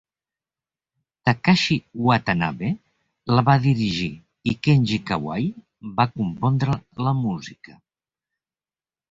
[1.29, 2.69] Takashi Watanabe
[3.35, 4.09] la va dirigir
[4.53, 5.47] i Kenji Kawai
[6.01, 6.81] va compondre
[7.11, 7.79] la música.